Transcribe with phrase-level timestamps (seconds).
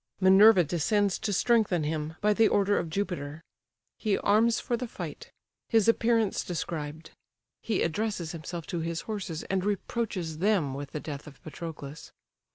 [0.19, 3.43] Minerva descends to strengthen him, by the order of Jupiter.
[3.99, 5.29] He arms for the fight:
[5.69, 7.11] his appearance described.
[7.61, 12.11] He addresses himself to his horses, and reproaches them with the death of Patroclus.